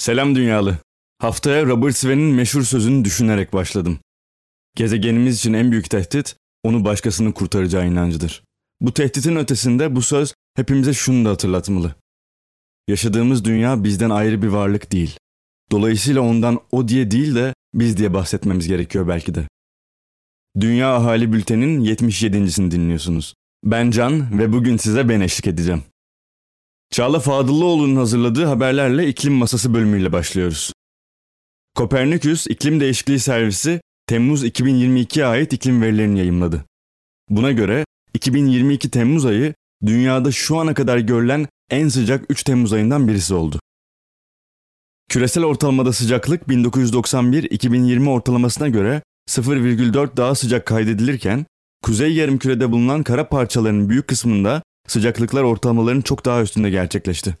Selam 0.00 0.34
dünyalı. 0.34 0.78
Haftaya 1.18 1.66
Robert 1.66 1.96
Sven'in 1.96 2.34
meşhur 2.34 2.62
sözünü 2.62 3.04
düşünerek 3.04 3.52
başladım. 3.52 3.98
Gezegenimiz 4.76 5.36
için 5.36 5.52
en 5.52 5.70
büyük 5.70 5.90
tehdit 5.90 6.36
onu 6.62 6.84
başkasının 6.84 7.32
kurtaracağı 7.32 7.86
inancıdır. 7.86 8.44
Bu 8.80 8.94
tehditin 8.94 9.36
ötesinde 9.36 9.96
bu 9.96 10.02
söz 10.02 10.34
hepimize 10.56 10.92
şunu 10.94 11.24
da 11.24 11.30
hatırlatmalı. 11.30 11.94
Yaşadığımız 12.88 13.44
dünya 13.44 13.84
bizden 13.84 14.10
ayrı 14.10 14.42
bir 14.42 14.48
varlık 14.48 14.92
değil. 14.92 15.18
Dolayısıyla 15.70 16.20
ondan 16.20 16.60
o 16.72 16.88
diye 16.88 17.10
değil 17.10 17.34
de 17.34 17.54
biz 17.74 17.96
diye 17.96 18.14
bahsetmemiz 18.14 18.68
gerekiyor 18.68 19.08
belki 19.08 19.34
de. 19.34 19.48
Dünya 20.60 20.96
Ahali 20.96 21.32
Bülten'in 21.32 21.84
77.sini 21.84 22.70
dinliyorsunuz. 22.70 23.34
Ben 23.64 23.90
Can 23.90 24.38
ve 24.38 24.52
bugün 24.52 24.76
size 24.76 25.08
ben 25.08 25.20
eşlik 25.20 25.46
edeceğim. 25.46 25.82
Çağla 26.90 27.20
Fadıllıoğlu'nun 27.20 27.96
hazırladığı 27.96 28.44
haberlerle 28.44 29.08
iklim 29.08 29.34
masası 29.34 29.74
bölümüyle 29.74 30.12
başlıyoruz. 30.12 30.72
Kopernikus 31.76 32.46
İklim 32.46 32.80
Değişikliği 32.80 33.18
Servisi 33.18 33.80
Temmuz 34.06 34.44
2022'ye 34.44 35.26
ait 35.26 35.52
iklim 35.52 35.82
verilerini 35.82 36.18
yayımladı. 36.18 36.64
Buna 37.28 37.52
göre 37.52 37.84
2022 38.14 38.90
Temmuz 38.90 39.26
ayı 39.26 39.54
dünyada 39.86 40.32
şu 40.32 40.58
ana 40.58 40.74
kadar 40.74 40.98
görülen 40.98 41.48
en 41.70 41.88
sıcak 41.88 42.24
3 42.28 42.42
Temmuz 42.42 42.72
ayından 42.72 43.08
birisi 43.08 43.34
oldu. 43.34 43.60
Küresel 45.08 45.44
ortalamada 45.44 45.92
sıcaklık 45.92 46.42
1991-2020 46.42 48.08
ortalamasına 48.08 48.68
göre 48.68 49.02
0,4 49.28 50.16
daha 50.16 50.34
sıcak 50.34 50.66
kaydedilirken, 50.66 51.46
kuzey 51.82 52.14
yarımkürede 52.14 52.72
bulunan 52.72 53.02
kara 53.02 53.28
parçalarının 53.28 53.88
büyük 53.88 54.08
kısmında 54.08 54.62
sıcaklıklar 54.90 55.42
ortalamaların 55.42 56.00
çok 56.00 56.24
daha 56.24 56.42
üstünde 56.42 56.70
gerçekleşti. 56.70 57.36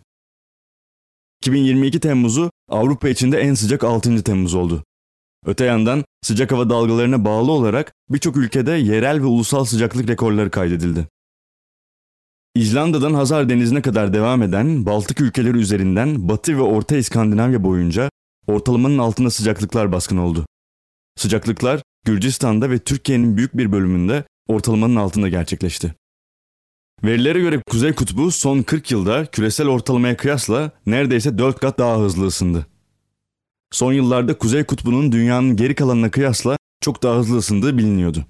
2022 1.42 2.00
Temmuz'u 2.00 2.50
Avrupa 2.68 3.08
içinde 3.08 3.38
en 3.38 3.54
sıcak 3.54 3.84
6. 3.84 4.22
Temmuz 4.22 4.54
oldu. 4.54 4.84
Öte 5.46 5.64
yandan 5.64 6.04
sıcak 6.22 6.52
hava 6.52 6.70
dalgalarına 6.70 7.24
bağlı 7.24 7.50
olarak 7.50 7.92
birçok 8.10 8.36
ülkede 8.36 8.70
yerel 8.70 9.20
ve 9.20 9.24
ulusal 9.24 9.64
sıcaklık 9.64 10.08
rekorları 10.08 10.50
kaydedildi. 10.50 11.08
İzlanda'dan 12.54 13.14
Hazar 13.14 13.48
Denizi'ne 13.48 13.82
kadar 13.82 14.12
devam 14.12 14.42
eden 14.42 14.86
Baltık 14.86 15.20
ülkeleri 15.20 15.58
üzerinden 15.58 16.28
Batı 16.28 16.56
ve 16.56 16.62
Orta 16.62 16.96
İskandinavya 16.96 17.64
boyunca 17.64 18.10
ortalamanın 18.46 18.98
altında 18.98 19.30
sıcaklıklar 19.30 19.92
baskın 19.92 20.16
oldu. 20.16 20.46
Sıcaklıklar 21.16 21.82
Gürcistan'da 22.06 22.70
ve 22.70 22.78
Türkiye'nin 22.78 23.36
büyük 23.36 23.56
bir 23.56 23.72
bölümünde 23.72 24.24
ortalamanın 24.48 24.96
altında 24.96 25.28
gerçekleşti. 25.28 25.94
Verilere 27.04 27.40
göre 27.40 27.62
Kuzey 27.70 27.92
Kutbu 27.92 28.30
son 28.30 28.62
40 28.62 28.90
yılda 28.90 29.26
küresel 29.26 29.68
ortalamaya 29.68 30.16
kıyasla 30.16 30.70
neredeyse 30.86 31.38
4 31.38 31.60
kat 31.60 31.78
daha 31.78 31.98
hızlı 31.98 32.26
ısındı. 32.26 32.66
Son 33.70 33.92
yıllarda 33.92 34.38
Kuzey 34.38 34.64
Kutbu'nun 34.64 35.12
dünyanın 35.12 35.56
geri 35.56 35.74
kalanına 35.74 36.10
kıyasla 36.10 36.56
çok 36.80 37.02
daha 37.02 37.18
hızlı 37.18 37.36
ısındığı 37.36 37.78
biliniyordu. 37.78 38.26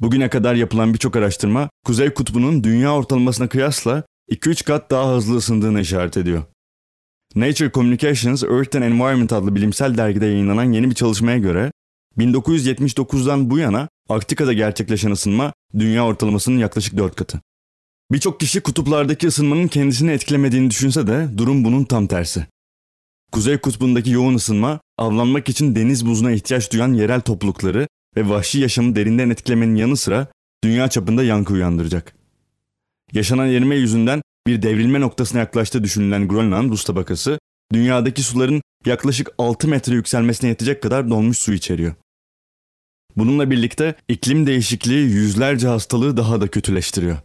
Bugüne 0.00 0.28
kadar 0.28 0.54
yapılan 0.54 0.94
birçok 0.94 1.16
araştırma 1.16 1.70
Kuzey 1.84 2.14
Kutbu'nun 2.14 2.64
dünya 2.64 2.94
ortalamasına 2.94 3.48
kıyasla 3.48 4.04
2-3 4.30 4.64
kat 4.64 4.90
daha 4.90 5.14
hızlı 5.14 5.36
ısındığını 5.36 5.80
işaret 5.80 6.16
ediyor. 6.16 6.42
Nature 7.34 7.70
Communications 7.70 8.42
Earth 8.44 8.76
and 8.76 8.82
Environment 8.82 9.32
adlı 9.32 9.54
bilimsel 9.54 9.96
dergide 9.96 10.26
yayınlanan 10.26 10.72
yeni 10.72 10.90
bir 10.90 10.94
çalışmaya 10.94 11.38
göre 11.38 11.72
1979'dan 12.18 13.50
bu 13.50 13.58
yana 13.58 13.88
Arktika'da 14.08 14.52
gerçekleşen 14.52 15.10
ısınma 15.10 15.52
dünya 15.78 16.06
ortalamasının 16.06 16.58
yaklaşık 16.58 16.96
4 16.96 17.16
katı. 17.16 17.40
Birçok 18.12 18.40
kişi 18.40 18.60
kutuplardaki 18.60 19.26
ısınmanın 19.26 19.68
kendisini 19.68 20.10
etkilemediğini 20.10 20.70
düşünse 20.70 21.06
de 21.06 21.28
durum 21.38 21.64
bunun 21.64 21.84
tam 21.84 22.06
tersi. 22.06 22.46
Kuzey 23.32 23.58
kutbundaki 23.58 24.10
yoğun 24.10 24.34
ısınma, 24.34 24.80
avlanmak 24.98 25.48
için 25.48 25.74
deniz 25.74 26.06
buzuna 26.06 26.30
ihtiyaç 26.30 26.72
duyan 26.72 26.92
yerel 26.92 27.20
toplulukları 27.20 27.88
ve 28.16 28.28
vahşi 28.28 28.58
yaşamı 28.58 28.96
derinden 28.96 29.30
etkilemenin 29.30 29.74
yanı 29.74 29.96
sıra 29.96 30.26
dünya 30.64 30.88
çapında 30.88 31.24
yankı 31.24 31.52
uyandıracak. 31.52 32.14
Yaşanan 33.12 33.48
erime 33.48 33.76
yüzünden 33.76 34.22
bir 34.46 34.62
devrilme 34.62 35.00
noktasına 35.00 35.40
yaklaştığı 35.40 35.84
düşünülen 35.84 36.28
Grönland 36.28 36.70
buz 36.70 36.84
tabakası, 36.84 37.38
dünyadaki 37.72 38.22
suların 38.22 38.62
yaklaşık 38.86 39.30
6 39.38 39.68
metre 39.68 39.94
yükselmesine 39.94 40.50
yetecek 40.50 40.82
kadar 40.82 41.10
donmuş 41.10 41.38
su 41.38 41.52
içeriyor. 41.52 41.94
Bununla 43.16 43.50
birlikte 43.50 43.94
iklim 44.08 44.46
değişikliği 44.46 45.10
yüzlerce 45.10 45.68
hastalığı 45.68 46.16
daha 46.16 46.40
da 46.40 46.48
kötüleştiriyor. 46.48 47.16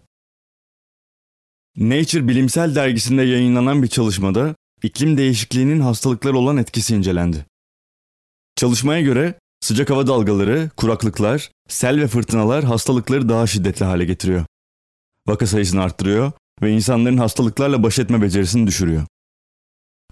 Nature 1.77 2.27
Bilimsel 2.27 2.75
dergisinde 2.75 3.21
yayınlanan 3.21 3.83
bir 3.83 3.87
çalışmada 3.87 4.55
iklim 4.83 5.17
değişikliğinin 5.17 5.79
hastalıklar 5.79 6.33
olan 6.33 6.57
etkisi 6.57 6.95
incelendi. 6.95 7.45
Çalışmaya 8.55 9.01
göre 9.01 9.39
sıcak 9.61 9.89
hava 9.89 10.07
dalgaları, 10.07 10.69
kuraklıklar, 10.77 11.51
sel 11.67 12.01
ve 12.01 12.07
fırtınalar 12.07 12.63
hastalıkları 12.63 13.29
daha 13.29 13.47
şiddetli 13.47 13.85
hale 13.85 14.05
getiriyor. 14.05 14.45
Vaka 15.27 15.47
sayısını 15.47 15.81
arttırıyor 15.81 16.31
ve 16.61 16.71
insanların 16.71 17.17
hastalıklarla 17.17 17.83
baş 17.83 17.99
etme 17.99 18.21
becerisini 18.21 18.67
düşürüyor. 18.67 19.03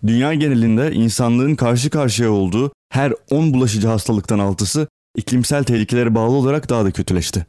Dünya 0.08 0.34
genelinde 0.34 0.92
insanlığın 0.94 1.56
karşı 1.56 1.90
karşıya 1.90 2.32
olduğu 2.32 2.74
her 2.90 3.14
10 3.30 3.54
bulaşıcı 3.54 3.88
hastalıktan 3.88 4.40
altısı 4.40 4.88
iklimsel 5.16 5.64
tehlikelere 5.64 6.16
bağlı 6.16 6.36
olarak 6.36 6.70
daha 6.70 6.86
da 6.86 6.92
kötüleşti. 6.92 7.46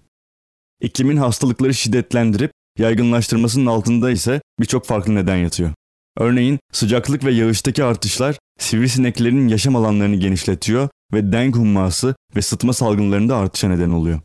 İklimin 0.80 1.16
hastalıkları 1.16 1.74
şiddetlendirip 1.74 2.52
yaygınlaştırmasının 2.78 3.66
altında 3.66 4.10
ise 4.10 4.40
birçok 4.60 4.86
farklı 4.86 5.14
neden 5.14 5.36
yatıyor. 5.36 5.70
Örneğin 6.18 6.58
sıcaklık 6.72 7.24
ve 7.24 7.32
yağıştaki 7.32 7.84
artışlar 7.84 8.38
sivrisineklerin 8.58 9.48
yaşam 9.48 9.76
alanlarını 9.76 10.16
genişletiyor 10.16 10.88
ve 11.12 11.32
denk 11.32 11.56
humması 11.56 12.14
ve 12.36 12.42
sıtma 12.42 12.72
salgınlarında 12.72 13.36
artışa 13.36 13.68
neden 13.68 13.90
oluyor. 13.90 14.20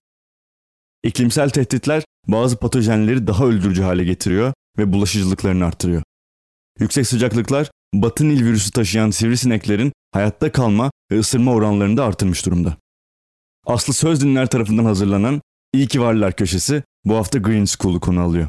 İklimsel 1.03 1.49
tehditler 1.49 2.03
bazı 2.27 2.57
patojenleri 2.57 3.27
daha 3.27 3.45
öldürücü 3.45 3.81
hale 3.81 4.03
getiriyor 4.03 4.53
ve 4.77 4.93
bulaşıcılıklarını 4.93 5.65
arttırıyor. 5.65 6.03
Yüksek 6.79 7.07
sıcaklıklar 7.07 7.71
batı 7.93 8.29
nil 8.29 8.45
virüsü 8.45 8.71
taşıyan 8.71 9.11
sivrisineklerin 9.11 9.91
hayatta 10.11 10.51
kalma 10.51 10.91
ve 11.11 11.19
ısırma 11.19 11.53
oranlarını 11.53 11.97
da 11.97 12.05
artırmış 12.05 12.45
durumda. 12.45 12.77
Aslı 13.65 13.93
Söz 13.93 14.21
Dinler 14.21 14.47
tarafından 14.47 14.85
hazırlanan 14.85 15.41
İyi 15.73 15.87
ki 15.87 16.01
Varlar 16.01 16.35
köşesi 16.35 16.83
bu 17.05 17.15
hafta 17.15 17.39
Green 17.39 17.65
School'u 17.65 17.99
konu 17.99 18.21
alıyor. 18.21 18.47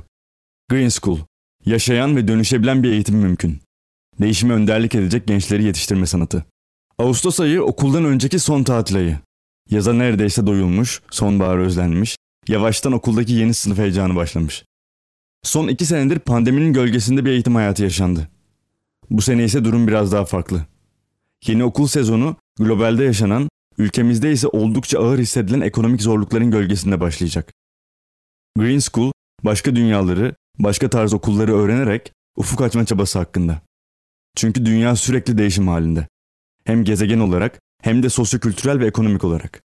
Green 0.70 0.88
School, 0.88 1.18
yaşayan 1.64 2.16
ve 2.16 2.28
dönüşebilen 2.28 2.82
bir 2.82 2.92
eğitim 2.92 3.16
mümkün. 3.16 3.60
Değişime 4.20 4.54
önderlik 4.54 4.94
edecek 4.94 5.26
gençleri 5.26 5.64
yetiştirme 5.64 6.06
sanatı. 6.06 6.44
Ağustos 6.98 7.40
ayı 7.40 7.62
okuldan 7.62 8.04
önceki 8.04 8.38
son 8.38 8.62
tatil 8.62 8.96
ayı. 8.96 9.18
Yaza 9.70 9.92
neredeyse 9.92 10.46
doyulmuş, 10.46 11.02
sonbahar 11.10 11.58
özlenmiş, 11.58 12.16
yavaştan 12.48 12.92
okuldaki 12.92 13.32
yeni 13.32 13.54
sınıf 13.54 13.78
heyecanı 13.78 14.16
başlamış. 14.16 14.64
Son 15.42 15.68
iki 15.68 15.86
senedir 15.86 16.18
pandeminin 16.18 16.72
gölgesinde 16.72 17.24
bir 17.24 17.30
eğitim 17.30 17.54
hayatı 17.54 17.82
yaşandı. 17.82 18.28
Bu 19.10 19.22
sene 19.22 19.44
ise 19.44 19.64
durum 19.64 19.88
biraz 19.88 20.12
daha 20.12 20.24
farklı. 20.24 20.66
Yeni 21.46 21.64
okul 21.64 21.86
sezonu 21.86 22.36
globalde 22.58 23.04
yaşanan, 23.04 23.48
ülkemizde 23.78 24.32
ise 24.32 24.48
oldukça 24.48 24.98
ağır 24.98 25.18
hissedilen 25.18 25.60
ekonomik 25.60 26.02
zorlukların 26.02 26.50
gölgesinde 26.50 27.00
başlayacak. 27.00 27.52
Green 28.58 28.78
School, 28.78 29.12
başka 29.44 29.76
dünyaları, 29.76 30.34
başka 30.58 30.90
tarz 30.90 31.14
okulları 31.14 31.54
öğrenerek 31.56 32.12
ufuk 32.36 32.62
açma 32.62 32.84
çabası 32.84 33.18
hakkında. 33.18 33.62
Çünkü 34.36 34.66
dünya 34.66 34.96
sürekli 34.96 35.38
değişim 35.38 35.68
halinde. 35.68 36.08
Hem 36.64 36.84
gezegen 36.84 37.18
olarak 37.18 37.60
hem 37.82 38.02
de 38.02 38.08
sosyokültürel 38.08 38.80
ve 38.80 38.86
ekonomik 38.86 39.24
olarak. 39.24 39.62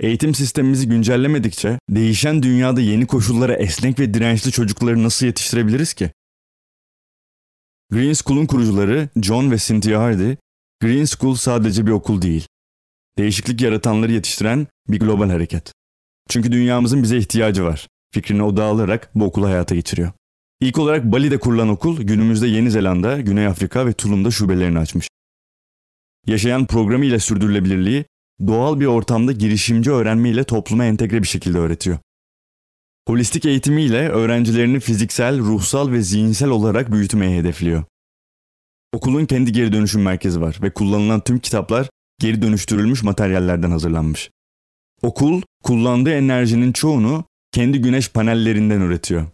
Eğitim 0.00 0.34
sistemimizi 0.34 0.88
güncellemedikçe 0.88 1.78
değişen 1.90 2.42
dünyada 2.42 2.80
yeni 2.80 3.06
koşullara 3.06 3.54
esnek 3.54 3.98
ve 3.98 4.14
dirençli 4.14 4.50
çocukları 4.50 5.02
nasıl 5.02 5.26
yetiştirebiliriz 5.26 5.94
ki? 5.94 6.10
Green 7.92 8.12
School'un 8.12 8.46
kurucuları 8.46 9.08
John 9.22 9.50
ve 9.50 9.58
Cynthia 9.58 10.00
Hardy, 10.00 10.34
Green 10.82 11.04
School 11.04 11.34
sadece 11.34 11.86
bir 11.86 11.90
okul 11.90 12.22
değil. 12.22 12.46
Değişiklik 13.18 13.60
yaratanları 13.60 14.12
yetiştiren 14.12 14.66
bir 14.88 15.00
global 15.00 15.30
hareket. 15.30 15.72
Çünkü 16.28 16.52
dünyamızın 16.52 17.02
bize 17.02 17.18
ihtiyacı 17.18 17.64
var 17.64 17.88
fikrini 18.14 18.42
odağa 18.42 18.64
alarak 18.64 19.10
bu 19.14 19.24
okulu 19.24 19.46
hayata 19.46 19.74
geçiriyor. 19.74 20.12
İlk 20.60 20.78
olarak 20.78 21.04
Bali'de 21.04 21.38
kurulan 21.38 21.68
okul 21.68 22.02
günümüzde 22.02 22.46
Yeni 22.46 22.70
Zelanda, 22.70 23.20
Güney 23.20 23.46
Afrika 23.46 23.86
ve 23.86 23.92
Tulum'da 23.92 24.30
şubelerini 24.30 24.78
açmış. 24.78 25.08
Yaşayan 26.26 26.66
programı 26.66 27.04
ile 27.04 27.18
sürdürülebilirliği 27.18 28.04
doğal 28.46 28.80
bir 28.80 28.86
ortamda 28.86 29.32
girişimci 29.32 29.90
öğrenme 29.90 30.30
ile 30.30 30.44
topluma 30.44 30.84
entegre 30.84 31.22
bir 31.22 31.28
şekilde 31.28 31.58
öğretiyor. 31.58 31.98
Holistik 33.08 33.46
eğitimiyle 33.46 34.08
öğrencilerini 34.08 34.80
fiziksel, 34.80 35.38
ruhsal 35.38 35.92
ve 35.92 36.02
zihinsel 36.02 36.48
olarak 36.48 36.92
büyütmeye 36.92 37.38
hedefliyor. 37.38 37.84
Okulun 38.92 39.26
kendi 39.26 39.52
geri 39.52 39.72
dönüşüm 39.72 40.02
merkezi 40.02 40.40
var 40.40 40.58
ve 40.62 40.70
kullanılan 40.70 41.20
tüm 41.20 41.38
kitaplar 41.38 41.90
geri 42.20 42.42
dönüştürülmüş 42.42 43.02
materyallerden 43.02 43.70
hazırlanmış. 43.70 44.30
Okul, 45.02 45.42
kullandığı 45.64 46.12
enerjinin 46.12 46.72
çoğunu 46.72 47.24
kendi 47.52 47.78
güneş 47.78 48.10
panellerinden 48.10 48.80
üretiyor. 48.80 49.26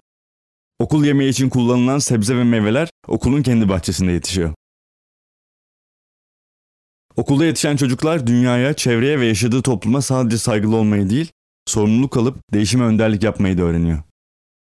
Okul 0.79 1.05
yemeği 1.05 1.31
için 1.31 1.49
kullanılan 1.49 1.99
sebze 1.99 2.37
ve 2.37 2.45
meyveler 2.45 2.89
okulun 3.07 3.43
kendi 3.43 3.69
bahçesinde 3.69 4.13
yetişiyor. 4.13 4.55
Okulda 7.17 7.45
yetişen 7.45 7.77
çocuklar 7.77 8.27
dünyaya, 8.27 8.75
çevreye 8.75 9.21
ve 9.21 9.27
yaşadığı 9.27 9.63
topluma 9.63 10.03
sadece 10.03 10.39
saygılı 10.39 10.77
olmayı 10.77 11.11
değil, 11.11 11.33
sorumluluk 11.67 12.17
alıp 12.17 12.39
değişime 12.53 12.85
önderlik 12.85 13.23
yapmayı 13.23 13.59
da 13.59 13.63
öğreniyor. 13.63 14.03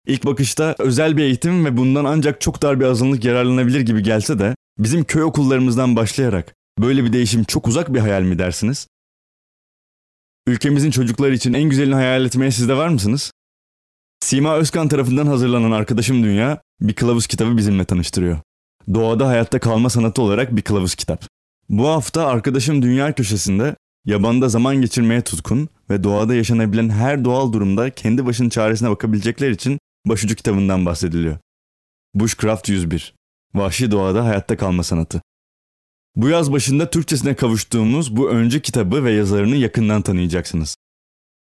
İlk 0.06 0.24
bakışta 0.24 0.74
özel 0.78 1.16
bir 1.16 1.22
eğitim 1.22 1.64
ve 1.64 1.76
bundan 1.76 2.04
ancak 2.04 2.40
çok 2.40 2.62
dar 2.62 2.80
bir 2.80 2.84
azınlık 2.84 3.24
yararlanabilir 3.24 3.80
gibi 3.80 4.02
gelse 4.02 4.38
de 4.38 4.54
bizim 4.78 5.04
köy 5.04 5.22
okullarımızdan 5.22 5.96
başlayarak 5.96 6.54
böyle 6.78 7.04
bir 7.04 7.12
değişim 7.12 7.44
çok 7.44 7.68
uzak 7.68 7.94
bir 7.94 8.00
hayal 8.00 8.22
mi 8.22 8.38
dersiniz? 8.38 8.88
Ülkemizin 10.46 10.90
çocukları 10.90 11.34
için 11.34 11.52
en 11.52 11.62
güzelini 11.62 11.94
hayal 11.94 12.24
etmeye 12.24 12.50
siz 12.50 12.68
de 12.68 12.76
var 12.76 12.88
mısınız? 12.88 13.32
Sima 14.20 14.56
Özkan 14.56 14.88
tarafından 14.88 15.26
hazırlanan 15.26 15.70
Arkadaşım 15.70 16.24
Dünya 16.24 16.62
bir 16.80 16.94
kılavuz 16.94 17.26
kitabı 17.26 17.56
bizimle 17.56 17.84
tanıştırıyor. 17.84 18.38
Doğada 18.94 19.28
hayatta 19.28 19.58
kalma 19.58 19.90
sanatı 19.90 20.22
olarak 20.22 20.56
bir 20.56 20.62
kılavuz 20.62 20.94
kitap. 20.94 21.24
Bu 21.68 21.88
hafta 21.88 22.26
Arkadaşım 22.26 22.82
Dünya 22.82 23.12
köşesinde 23.12 23.76
yabanda 24.04 24.48
zaman 24.48 24.80
geçirmeye 24.80 25.22
tutkun 25.22 25.68
ve 25.90 26.04
doğada 26.04 26.34
yaşanabilen 26.34 26.88
her 26.88 27.24
doğal 27.24 27.52
durumda 27.52 27.90
kendi 27.90 28.26
başının 28.26 28.48
çaresine 28.48 28.90
bakabilecekler 28.90 29.50
için 29.50 29.78
başucu 30.06 30.34
kitabından 30.34 30.86
bahsediliyor. 30.86 31.38
Bushcraft 32.14 32.68
101 32.68 33.14
Vahşi 33.54 33.90
Doğada 33.90 34.24
Hayatta 34.24 34.56
Kalma 34.56 34.82
Sanatı 34.82 35.22
Bu 36.16 36.28
yaz 36.28 36.52
başında 36.52 36.90
Türkçesine 36.90 37.34
kavuştuğumuz 37.34 38.16
bu 38.16 38.30
öncü 38.30 38.62
kitabı 38.62 39.04
ve 39.04 39.12
yazarını 39.12 39.56
yakından 39.56 40.02
tanıyacaksınız. 40.02 40.76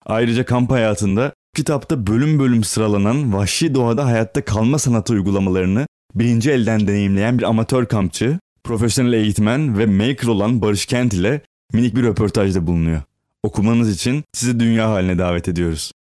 Ayrıca 0.07 0.45
kamp 0.45 0.71
hayatında 0.71 1.33
kitapta 1.57 2.07
bölüm 2.07 2.39
bölüm 2.39 2.65
sıralanan 2.65 3.33
vahşi 3.33 3.75
doğada 3.75 4.05
hayatta 4.07 4.45
kalma 4.45 4.79
sanatı 4.79 5.13
uygulamalarını 5.13 5.87
birinci 6.15 6.51
elden 6.51 6.87
deneyimleyen 6.87 7.39
bir 7.39 7.43
amatör 7.43 7.87
kampçı, 7.87 8.39
profesyonel 8.65 9.13
eğitmen 9.13 9.79
ve 9.79 9.87
maker 9.87 10.29
olan 10.29 10.63
Barış 10.63 10.87
Kent 10.87 11.15
ile 11.15 11.41
minik 11.73 11.97
bir 11.97 12.03
röportajda 12.03 12.67
bulunuyor. 12.67 13.03
Okumanız 13.43 13.95
için 13.95 14.25
sizi 14.33 14.61
dünya 14.61 14.91
haline 14.91 15.19
davet 15.19 15.49
ediyoruz. 15.49 15.93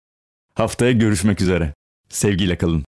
Haftaya 0.55 0.93
görüşmek 0.93 1.41
üzere. 1.41 1.75
Sevgiyle 2.09 2.59
kalın. 2.59 2.85